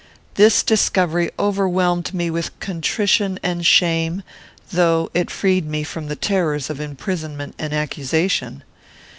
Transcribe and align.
This 0.33 0.63
discovery 0.63 1.29
overwhelmed 1.37 2.11
me 2.11 2.31
with 2.31 2.59
contrition 2.59 3.39
and 3.43 3.63
shame, 3.63 4.23
though 4.71 5.11
it 5.13 5.29
freed 5.29 5.67
me 5.67 5.83
from 5.83 6.07
the 6.07 6.15
terrors 6.15 6.71
of 6.71 6.81
imprisonment 6.81 7.53
and 7.59 7.71
accusation. 7.71 8.63